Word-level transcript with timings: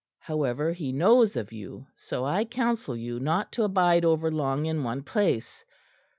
However, 0.17 0.73
he 0.73 0.91
knows 0.91 1.35
of 1.35 1.51
you; 1.53 1.85
so 1.95 2.25
I 2.25 2.43
counsel 2.43 2.97
you 2.97 3.19
not 3.19 3.51
to 3.51 3.63
abide 3.63 4.03
over 4.03 4.31
long 4.31 4.65
in 4.65 4.83
one 4.83 5.03
place. 5.03 5.63